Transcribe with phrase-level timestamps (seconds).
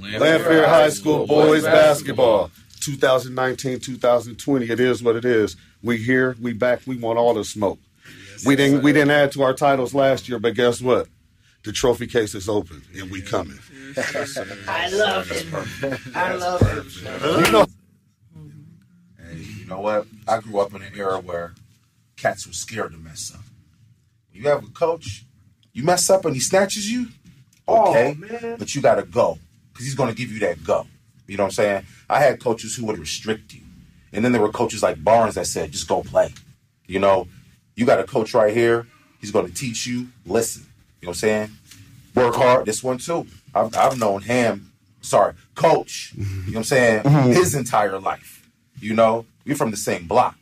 [0.00, 4.70] Lanphier High School boys basketball, 2019, 2020.
[4.70, 5.56] It is what it is.
[5.82, 6.80] We here, we back.
[6.86, 7.78] We want all the smoke.
[8.46, 11.08] We didn't we didn't add to our titles last year, but guess what?
[11.62, 13.58] The trophy case is open and we coming.
[13.96, 15.46] I love it.
[16.14, 17.46] I love it.
[17.46, 17.66] You know,
[19.18, 20.06] Hey, you know what?
[20.26, 21.52] I grew up in an era where
[22.16, 23.42] cats were scared to mess up.
[24.32, 25.26] You have a coach,
[25.74, 27.08] you mess up and he snatches you,
[27.68, 28.16] oh, okay,
[28.58, 29.38] but you got to go
[29.80, 30.86] because he's going to give you that go.
[31.26, 31.86] You know what I'm saying?
[32.10, 33.62] I had coaches who would restrict you,
[34.12, 36.34] and then there were coaches like Barnes that said, "Just go play."
[36.86, 37.28] You know,
[37.76, 38.86] you got a coach right here.
[39.20, 40.08] He's going to teach you.
[40.26, 40.66] Listen.
[41.00, 41.50] You know what I'm saying?
[42.14, 42.66] Work hard.
[42.66, 43.26] This one too.
[43.54, 44.72] I've, I've known him.
[45.00, 46.12] Sorry, coach.
[46.14, 47.02] You know what I'm saying?
[47.04, 47.30] Mm-hmm.
[47.30, 48.46] His entire life.
[48.80, 50.36] You know, we're from the same block.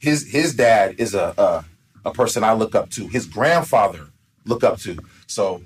[0.00, 1.64] His his dad is a a,
[2.04, 3.08] a person I look up to.
[3.08, 4.08] His grandfather
[4.44, 4.98] look up to.
[5.26, 5.62] So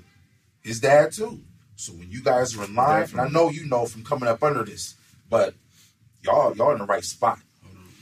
[0.61, 1.41] his dad too.
[1.77, 4.43] So when you guys are in line, and I know you know from coming up
[4.43, 4.95] under this,
[5.29, 5.53] but
[6.23, 7.39] y'all y'all in the right spot.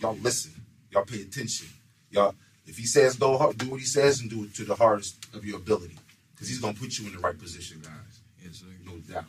[0.02, 0.52] Y'all listen.
[0.92, 1.68] Y'all pay attention.
[2.10, 2.34] Y'all,
[2.66, 5.18] if he says go hard, do what he says and do it to the hardest
[5.36, 5.98] of your ability,
[6.34, 8.22] because he's gonna put you in the right position, guys.
[8.42, 8.66] Yes, sir.
[8.86, 9.26] No doubt.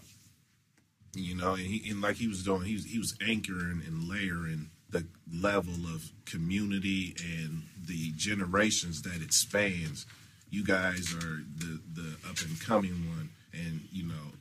[1.14, 4.08] you know, and, he, and like he was doing, he was he was anchoring and
[4.08, 10.06] layering the level of community and the generations that it spans.
[10.50, 14.32] You guys are the the up and coming one, and you know,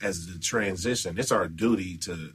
[0.00, 2.32] as the transition, it's our duty to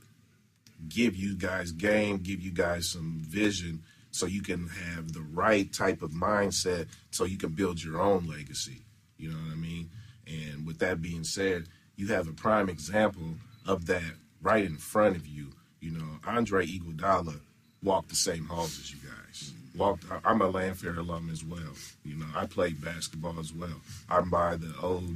[0.89, 5.71] give you guys game, give you guys some vision, so you can have the right
[5.71, 8.81] type of mindset, so you can build your own legacy.
[9.17, 9.89] You know what I mean?
[10.27, 13.35] And with that being said, you have a prime example
[13.67, 15.49] of that right in front of you.
[15.79, 17.39] You know, Andre Iguodala
[17.83, 19.53] walked the same halls as you guys.
[19.75, 20.05] Walked.
[20.25, 21.73] I'm a Lanphier alum as well.
[22.03, 23.81] You know, I played basketball as well.
[24.09, 25.15] I'm by the old,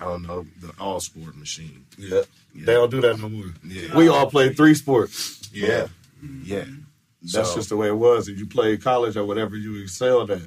[0.00, 1.84] I don't know, the all sport machine.
[1.98, 2.22] yeah,
[2.54, 3.52] they don't do that no more.
[3.64, 3.94] Yeah.
[3.96, 5.48] We all played three sports.
[5.52, 5.88] Yeah,
[6.42, 6.64] yeah.
[7.22, 8.28] That's So- just the way it was.
[8.28, 10.40] If you played college or whatever you excelled at,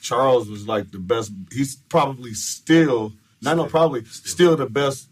[0.00, 1.32] Charles was like the best.
[1.50, 5.08] He's probably still, not no, probably still the best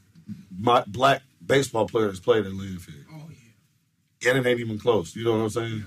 [0.57, 3.05] my, black baseball player that's played at Linfield.
[3.13, 3.29] Oh
[4.23, 4.31] yeah.
[4.31, 5.17] And it ain't even close.
[5.17, 5.85] You know what I'm saying?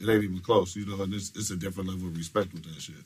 [0.00, 0.74] It ain't even close.
[0.74, 2.96] You know, and it's, it's a different level of respect with that shit.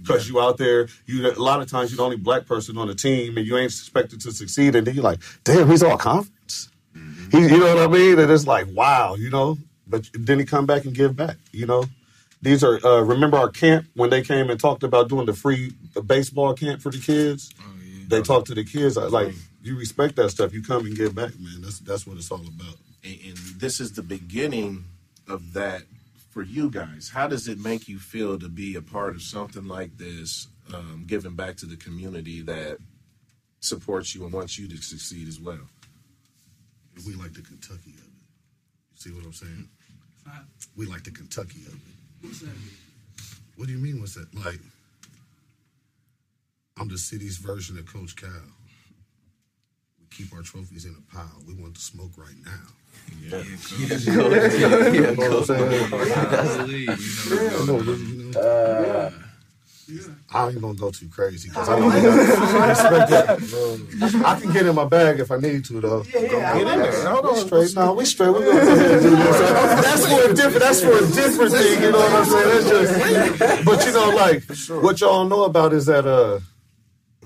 [0.00, 2.86] Because you out there, you a lot of times you're the only black person on
[2.86, 5.96] the team, and you ain't expected to succeed, and then you're like, damn, he's all
[5.98, 6.68] confidence.
[7.32, 8.18] He, you know what I mean?
[8.18, 9.58] And it's like, wow, you know.
[9.88, 11.36] But then he come back and give back.
[11.52, 11.84] You know,
[12.40, 15.72] these are uh, remember our camp when they came and talked about doing the free
[16.06, 17.52] baseball camp for the kids.
[17.60, 18.04] Oh, yeah.
[18.08, 20.52] They talked to the kids like you respect that stuff.
[20.52, 21.60] You come and give back, man.
[21.60, 22.76] That's that's what it's all about.
[23.04, 24.84] and, and this is the beginning
[25.28, 25.82] of that
[26.36, 27.08] for you guys.
[27.08, 31.04] How does it make you feel to be a part of something like this, um,
[31.06, 32.76] giving back to the community that
[33.60, 35.66] supports you and wants you to succeed as well?
[37.06, 38.20] We like the Kentucky of it.
[38.92, 39.66] You see what I'm saying?
[40.26, 40.42] Huh?
[40.76, 41.80] We like the Kentucky of it.
[42.20, 42.50] What's that?
[43.56, 43.98] What do you mean?
[43.98, 44.28] What's that?
[44.34, 44.60] Like,
[46.78, 48.28] I'm the city's version of Coach Cal.
[50.18, 51.42] We keep our trophies in a pile.
[51.46, 52.52] We want the smoke right now.
[53.22, 53.42] Yeah.
[53.78, 55.72] You know what I'm saying?
[55.74, 56.86] you
[57.66, 57.80] know, No,
[59.88, 64.22] you know, I ain't gonna go too crazy because I know I respect that.
[64.26, 66.02] I can get in my bag if I need to, though.
[66.12, 66.58] Yeah, yeah.
[66.58, 67.08] Get in there.
[67.08, 67.36] Hold on.
[67.46, 67.76] Straight.
[67.76, 68.30] No, we straight.
[68.30, 69.38] We gonna go ahead and do this.
[69.84, 70.60] That's for a different.
[70.60, 71.82] That's for a different thing.
[71.82, 72.48] You know what I'm saying?
[72.48, 73.64] That's just.
[73.64, 76.40] But you know, like what y'all know about is that uh,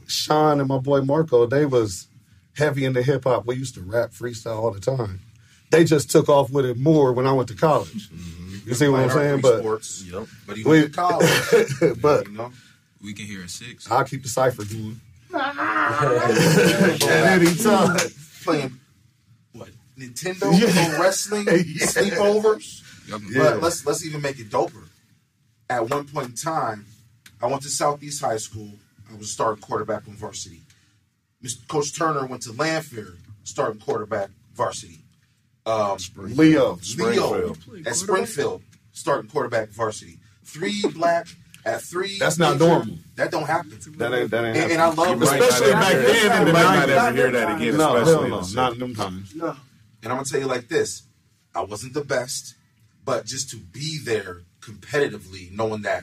[0.07, 2.09] Sean and my boy Marco, they was
[2.57, 3.47] heavy into hip hop.
[3.47, 5.21] We used to rap freestyle all the time.
[5.71, 8.11] They just took off with it more when I went to college.
[8.11, 8.69] Mm-hmm.
[8.69, 9.41] You see what I'm saying?
[9.41, 10.27] But sports, Yep.
[10.47, 11.99] but he We- to college.
[12.03, 12.53] but you know,
[13.03, 13.91] We can hear a six.
[13.91, 15.01] I'll keep the cipher going.
[15.33, 15.57] At
[17.41, 17.97] any time.
[18.45, 18.81] playing
[19.53, 19.69] what
[19.99, 21.87] Nintendo, pro wrestling, Yeah.
[21.87, 22.83] sleepovers.
[23.09, 23.43] Y'all Yeah.
[23.43, 24.83] But let's let's even make it doper.
[25.69, 26.87] At one point in time,
[27.41, 28.73] I went to Southeast High School.
[29.13, 30.63] I was starting quarterback on varsity.
[31.43, 31.67] Mr.
[31.69, 33.15] Coach Turner went to Lanphier,
[33.45, 35.05] starting quarterback varsity.
[35.67, 36.35] Um, Leo.
[36.37, 37.59] Leo Springfield.
[37.87, 40.19] at Springfield, starting quarterback varsity.
[40.45, 41.29] Three black
[41.65, 42.19] at three.
[42.19, 42.67] That's not major.
[42.67, 42.99] normal.
[43.17, 43.79] That don't happen.
[43.99, 44.57] That ain't that ain't.
[44.57, 47.31] And, and I love You Especially back then in you the might not ever hear
[47.31, 49.35] that again, no, especially hell in no, not in them times.
[49.35, 49.49] No.
[50.03, 51.03] And I'm gonna tell you like this:
[51.55, 52.55] I wasn't the best,
[53.05, 56.03] but just to be there competitively, knowing that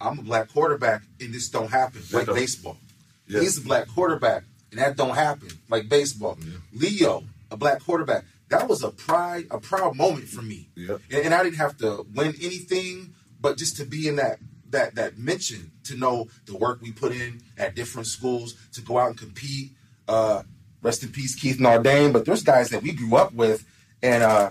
[0.00, 2.32] I'm a black quarterback and this don't happen like Yeah.
[2.34, 2.76] baseball.
[3.26, 3.40] Yeah.
[3.40, 6.38] He's a black quarterback and that don't happen like baseball.
[6.72, 8.24] Leo, a black quarterback.
[8.48, 10.68] That was a pride, a proud moment for me.
[10.76, 11.00] Yep.
[11.10, 14.38] And, and I didn't have to win anything, but just to be in that
[14.70, 18.98] that that mention, to know the work we put in at different schools, to go
[18.98, 19.72] out and compete.
[20.08, 20.42] Uh,
[20.82, 22.12] Rest in peace, Keith Nardane.
[22.12, 23.64] But there's guys that we grew up with,
[24.02, 24.50] and uh,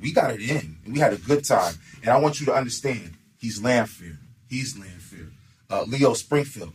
[0.00, 0.78] we got it in.
[0.84, 1.74] And we had a good time.
[2.02, 4.16] And I want you to understand, he's Lanphier.
[4.48, 5.32] He's Lanphier.
[5.68, 6.72] Uh, Leo Springfield.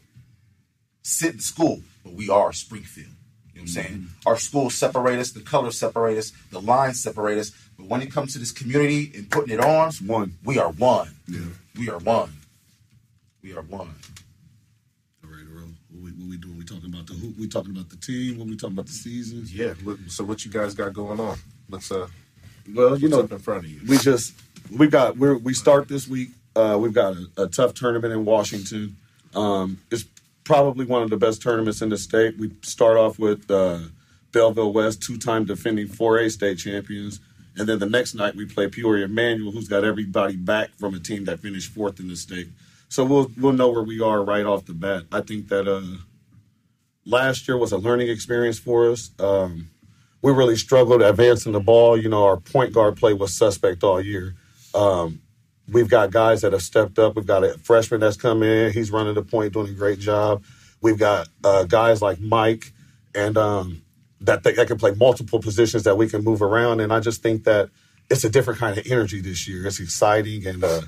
[1.03, 3.07] Sit in school, but we are Springfield.
[3.53, 4.07] You know what I'm saying?
[4.25, 7.51] Our schools separate us, the colors separate us, the lines separate us.
[7.77, 10.37] But when it comes to this community and putting it on, one.
[10.43, 11.09] we are one.
[11.27, 11.39] Yeah.
[11.77, 12.31] We are one.
[13.43, 13.93] We are one.
[15.23, 15.69] All right, Earl.
[15.89, 16.57] What we, what we doing?
[16.57, 17.33] We talking about the who?
[17.39, 18.37] We talking about the team?
[18.37, 19.45] What we talking about the season?
[19.47, 19.73] Yeah.
[19.83, 21.37] Look, so what you guys got going on?
[21.69, 22.07] Let's uh,
[22.73, 23.81] Well, you what's know, up in front of you?
[23.87, 24.33] we just
[24.77, 26.29] we got we're we start this week.
[26.55, 28.97] Uh, we've got a, a tough tournament in Washington.
[29.33, 30.05] Um, it's
[30.51, 32.37] probably one of the best tournaments in the state.
[32.37, 33.79] We start off with uh,
[34.33, 37.21] Belleville West, two-time defending 4A state champions,
[37.55, 40.99] and then the next night we play Peoria Manual, who's got everybody back from a
[40.99, 42.49] team that finished fourth in the state.
[42.89, 45.03] So we'll we'll know where we are right off the bat.
[45.09, 45.99] I think that uh,
[47.05, 49.11] last year was a learning experience for us.
[49.19, 49.69] Um,
[50.21, 51.95] we really struggled advancing the ball.
[51.95, 54.35] You know, our point guard play was suspect all year.
[54.75, 55.21] Um,
[55.71, 57.15] we've got guys that have stepped up.
[57.15, 58.71] We've got a freshman that's come in.
[58.73, 60.43] He's running the point, doing a great job.
[60.81, 62.73] We've got uh, guys like Mike
[63.15, 63.81] and um,
[64.19, 66.79] that, that can play multiple positions that we can move around.
[66.79, 67.69] And I just think that
[68.09, 69.65] it's a different kind of energy this year.
[69.65, 70.81] It's exciting, and uh,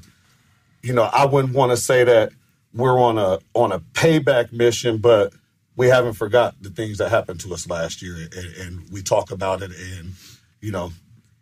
[0.81, 2.33] you know, I wouldn't want to say that
[2.73, 5.33] we're on a on a payback mission, but
[5.77, 9.31] we haven't forgot the things that happened to us last year, and, and we talk
[9.31, 10.13] about it, and
[10.59, 10.91] you know,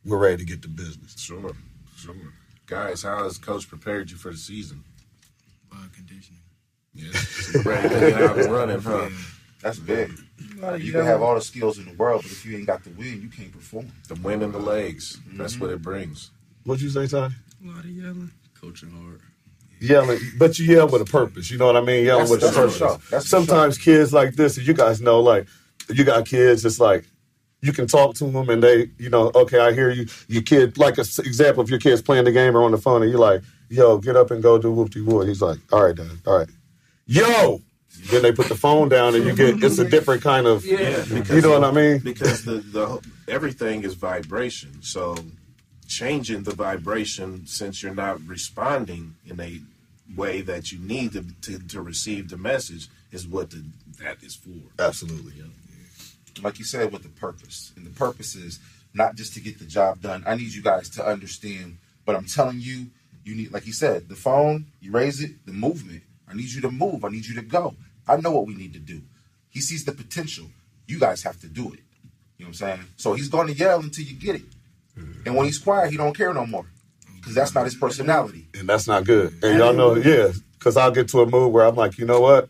[0.05, 1.15] we're ready to get to business.
[1.17, 1.55] Sure,
[1.97, 2.15] sure.
[2.71, 4.81] Guys, how has Coach prepared you for the season?
[5.73, 6.39] Uh, conditioning.
[6.93, 7.09] Yeah,
[7.65, 9.09] ready to get out and running, huh?
[9.61, 10.09] That's big.
[10.79, 12.91] You can have all the skills in the world, but if you ain't got the
[12.91, 13.91] win, you can't perform.
[14.07, 15.19] The win in the legs.
[15.33, 16.31] That's what it brings.
[16.63, 17.17] What'd you say, Ty?
[17.25, 18.31] A lot of yelling.
[18.59, 19.19] Coaching hard.
[19.81, 21.51] Yelling, but you yell with a purpose.
[21.51, 22.05] You know what I mean?
[22.05, 22.77] Yelling That's- with a that's for purpose.
[22.77, 23.09] sure.
[23.11, 25.45] That's for Sometimes kids like this, and you guys know, like
[25.89, 26.63] you got kids.
[26.63, 27.03] It's like
[27.61, 30.07] you can talk to them, and they, you know, okay, I hear you.
[30.27, 33.01] Your kid, like an example, if your kid's playing the game or on the phone,
[33.03, 35.83] and you're like, "Yo, get up and go do whoop de whoop." He's like, "All
[35.85, 36.11] right, Dad.
[36.25, 36.49] All right."
[37.05, 37.61] Yo.
[38.09, 41.03] Then they put the phone down, and you get it's a different kind of, Yeah,
[41.05, 41.99] you know what I mean?
[41.99, 44.81] because the the everything is vibration.
[44.81, 45.15] So
[45.87, 49.59] changing the vibration since you're not responding in a
[50.15, 53.65] way that you need to to, to receive the message is what the,
[53.99, 54.57] that is for.
[54.79, 55.33] Absolutely.
[56.41, 57.71] Like you said, with the purpose.
[57.75, 58.59] And the purpose is
[58.93, 60.23] not just to get the job done.
[60.27, 62.87] I need you guys to understand, but I'm telling you,
[63.23, 66.03] you need, like you said, the phone, you raise it, the movement.
[66.27, 67.03] I need you to move.
[67.05, 67.75] I need you to go.
[68.07, 69.01] I know what we need to do.
[69.49, 70.47] He sees the potential.
[70.87, 71.79] You guys have to do it.
[72.37, 72.79] You know what I'm saying?
[72.97, 74.43] So he's going to yell until you get it.
[75.25, 76.65] And when he's quiet, he don't care no more.
[77.15, 78.47] Because that's not his personality.
[78.57, 79.33] and that's not good.
[79.43, 82.19] And y'all know, yeah, because I'll get to a mood where I'm like, you know
[82.19, 82.49] what?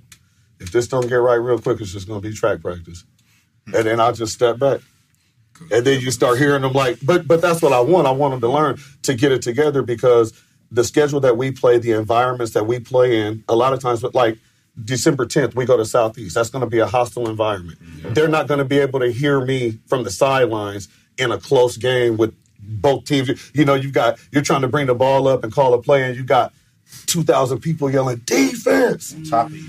[0.59, 3.03] If this don't get right real quick, it's just going to be track practice,
[3.67, 4.81] and then I'll just step back.
[5.71, 8.07] And then you start hearing them like, but but that's what I want.
[8.07, 10.33] I want them to learn to get it together because
[10.71, 14.01] the schedule that we play, the environments that we play in, a lot of times,
[14.01, 14.39] but like
[14.83, 16.33] December 10th, we go to Southeast.
[16.35, 17.77] That's going to be a hostile environment.
[18.15, 20.87] They're not going to be able to hear me from the sidelines
[21.17, 23.29] in a close game with both teams.
[23.53, 26.03] You know, you've got you're trying to bring the ball up and call a play,
[26.03, 26.53] and you got
[27.07, 29.15] 2,000 people yelling defense.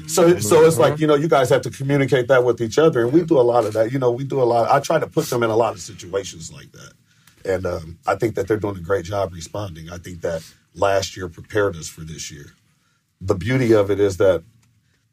[0.07, 3.03] So, so it's like you know, you guys have to communicate that with each other,
[3.03, 3.93] and we do a lot of that.
[3.93, 4.71] You know, we do a lot.
[4.71, 6.93] I try to put them in a lot of situations like that,
[7.44, 9.91] and um, I think that they're doing a great job responding.
[9.91, 10.43] I think that
[10.75, 12.46] last year prepared us for this year.
[13.20, 14.43] The beauty of it is that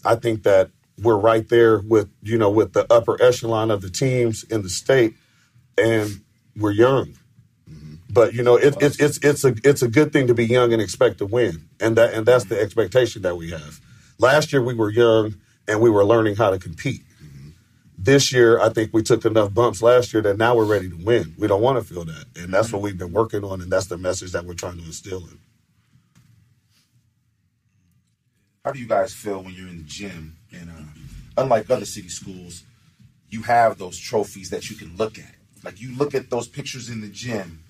[0.03, 3.89] I think that we're right there with you know with the upper echelon of the
[3.89, 5.15] teams in the state,
[5.77, 6.21] and
[6.55, 7.13] we're young.
[8.09, 10.73] But you know, it, it's it's it's a it's a good thing to be young
[10.73, 13.79] and expect to win, and that and that's the expectation that we have.
[14.17, 15.35] Last year we were young
[15.67, 17.03] and we were learning how to compete.
[17.97, 20.95] This year, I think we took enough bumps last year that now we're ready to
[20.95, 21.35] win.
[21.37, 23.87] We don't want to feel that, and that's what we've been working on, and that's
[23.87, 25.37] the message that we're trying to instill in.
[28.65, 30.37] How do you guys feel when you're in the gym?
[30.51, 32.63] And uh, unlike other city schools,
[33.29, 35.35] you have those trophies that you can look at.
[35.63, 37.63] Like you look at those pictures in the gym,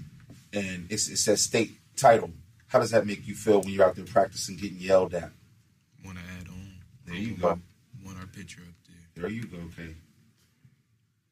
[0.54, 2.32] and it's, it says state title.
[2.68, 5.32] How does that make you feel when you're out there practicing, getting yelled at?
[6.06, 6.74] Want to add on?
[7.06, 7.60] There you go.
[8.06, 9.24] Want our picture up there.
[9.24, 9.58] There you go.
[9.58, 9.96] Okay.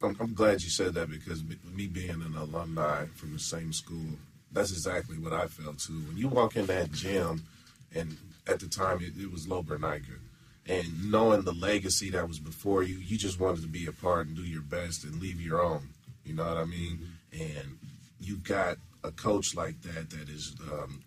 [0.01, 3.73] I'm, I'm glad you said that because me- me being an alumni from the same
[3.73, 4.17] school,
[4.51, 6.01] that's exactly what I felt too.
[6.07, 7.45] When you walk in that gym,
[7.93, 10.19] and at the time it, it was Loberniker,
[10.65, 14.27] and knowing the legacy that was before you, you just wanted to be a part
[14.27, 15.89] and do your best and leave your own.
[16.25, 17.07] You know what I mean?
[17.33, 17.41] Mm-hmm.
[17.41, 17.77] And
[18.19, 21.03] you got a coach like that that is um,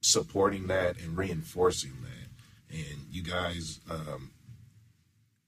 [0.00, 2.76] supporting that and reinforcing that.
[2.76, 4.30] And you guys um,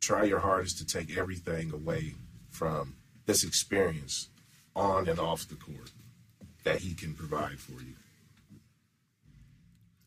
[0.00, 2.14] try your hardest to take everything away
[2.50, 4.28] from this experience
[4.74, 5.90] on and off the court
[6.64, 7.94] that he can provide for you?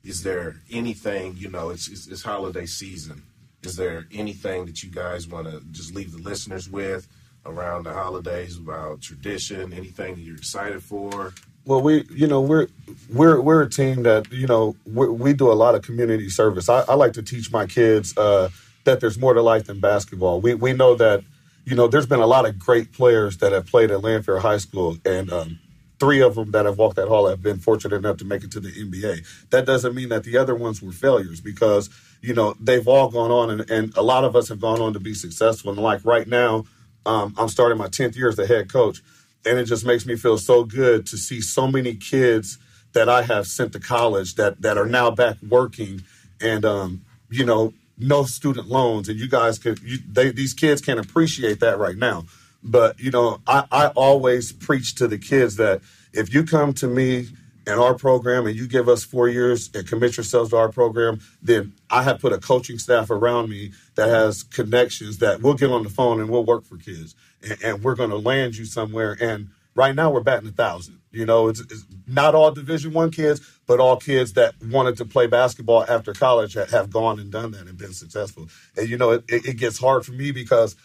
[0.04, 3.24] Is there anything, you know, it's, it's, it's holiday season.
[3.64, 7.08] Is there anything that you guys want to just leave the listeners with
[7.46, 11.34] around the holidays about tradition, anything you're excited for?
[11.66, 12.68] Well, we, you know, we're
[13.12, 16.70] we're we're a team that you know we do a lot of community service.
[16.70, 18.50] I, I like to teach my kids uh,
[18.84, 20.42] that there's more to life than basketball.
[20.42, 21.24] We we know that
[21.66, 24.58] you know there's been a lot of great players that have played at Lanphier High
[24.58, 25.60] School, and um,
[26.00, 28.52] three of them that have walked that hall have been fortunate enough to make it
[28.52, 29.50] to the NBA.
[29.50, 31.90] That doesn't mean that the other ones were failures because
[32.22, 34.94] you know they've all gone on, and, and a lot of us have gone on
[34.94, 35.72] to be successful.
[35.72, 36.66] And like right now,
[37.06, 39.02] um, I'm starting my 10th year as the head coach
[39.46, 42.58] and it just makes me feel so good to see so many kids
[42.94, 46.04] that I have sent to college that that are now back working
[46.42, 50.82] and um, you know no student loans and you guys could you, they, these kids
[50.82, 52.26] can appreciate that right now.
[52.64, 55.82] But you know I, I always preach to the kids that
[56.14, 57.28] if you come to me
[57.68, 61.20] and our program and you give us four years and commit yourselves to our program
[61.42, 65.72] then i have put a coaching staff around me that has connections that we'll get
[65.72, 68.66] on the phone and we'll work for kids and, and we're going to land you
[68.66, 69.18] somewhere.
[69.20, 73.12] And right now we're batting a thousand you know it's, it's not all division one
[73.12, 77.32] kids but all kids that wanted to play basketball after college ha- have gone and
[77.32, 78.48] done that and been successful.
[78.78, 80.76] And you know it, it gets hard for me because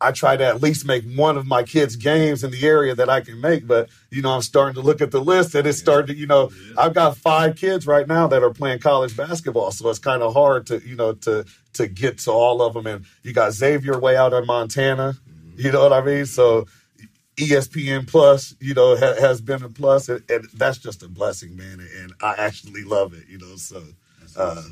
[0.00, 3.08] I try to at least make one of my kids' games in the area that
[3.08, 3.66] I can make.
[3.66, 6.26] But, you know, I'm starting to look at the list and it's starting to, you
[6.26, 9.72] know, I've got five kids right now that are playing college basketball.
[9.72, 12.86] So it's kind of hard to, you know, to to get to all of them.
[12.86, 15.14] And you got Xavier way out in Montana.
[15.56, 16.26] You know what I mean?
[16.26, 16.66] So
[17.38, 21.56] ESPN Plus, you know, ha- has been a plus, and, and that's just a blessing,
[21.56, 21.80] man.
[22.00, 23.56] And I actually love it, you know.
[23.56, 23.82] So
[24.36, 24.62] uh,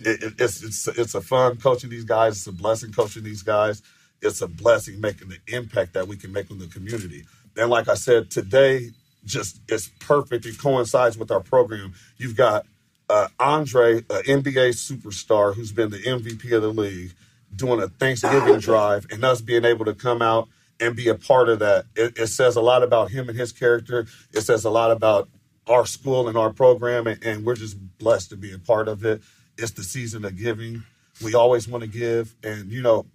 [0.00, 2.36] it, it's it's it's a fun coaching these guys.
[2.36, 3.82] It's a blessing coaching these guys.
[4.20, 7.24] It's a blessing making the impact that we can make on the community.
[7.56, 8.90] And like I said, today
[9.24, 10.46] just is perfect.
[10.46, 11.94] It coincides with our program.
[12.16, 12.66] You've got
[13.10, 17.12] uh, Andre, an NBA superstar who's been the MVP of the league,
[17.54, 20.48] doing a Thanksgiving drive, and us being able to come out
[20.80, 21.86] and be a part of that.
[21.96, 24.06] It, it says a lot about him and his character.
[24.32, 25.28] It says a lot about
[25.66, 29.04] our school and our program, and, and we're just blessed to be a part of
[29.04, 29.22] it.
[29.56, 30.84] It's the season of giving.
[31.22, 33.06] We always want to give, and you know,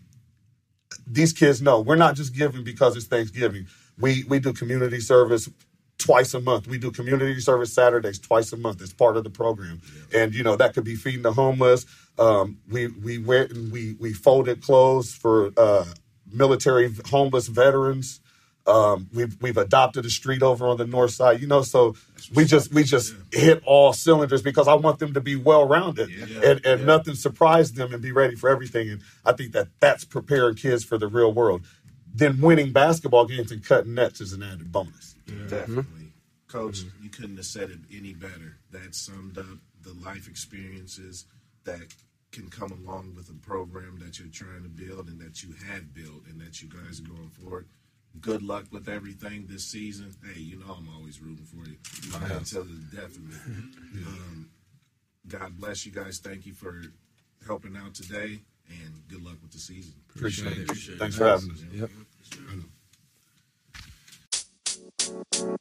[1.07, 3.67] these kids know we're not just giving because it's Thanksgiving.
[3.99, 5.49] We we do community service
[5.97, 6.67] twice a month.
[6.67, 8.81] We do community service Saturdays twice a month.
[8.81, 9.81] It's part of the program,
[10.13, 11.85] and you know that could be feeding the homeless.
[12.19, 15.85] Um, we we went and we we folded clothes for uh,
[16.31, 18.19] military homeless veterans.
[18.65, 21.41] Um, we've we've adopted a street over on the north side.
[21.41, 21.95] You know, so
[22.33, 26.09] we just we just hit all cylinders because I want them to be well rounded
[26.43, 28.89] and and nothing surprise them and be ready for everything.
[28.89, 31.65] And I think that that's preparing kids for the real world.
[32.13, 35.15] Then winning basketball games and cutting nets is an added bonus.
[35.49, 36.13] Definitely.
[36.47, 38.59] Coach, you couldn't have said it any better.
[38.71, 41.25] That summed up the life experiences
[41.65, 41.93] that
[42.31, 45.93] can come along with a program that you're trying to build and that you have
[45.93, 47.67] built and that you guys are going forward
[48.23, 50.11] good luck with everything this season.
[50.25, 51.75] Hey, you know I'm always rooting for you.
[52.15, 53.35] I until the death of me.
[54.07, 54.49] um,
[55.27, 56.17] God bless you guys.
[56.19, 56.81] Thank you for
[57.45, 58.39] helping out today,
[58.69, 59.93] and good luck with the season.
[60.15, 60.95] Appreciate, Appreciate it.
[60.95, 60.99] it.
[60.99, 61.63] Thanks for having us.
[65.37, 65.59] Yep.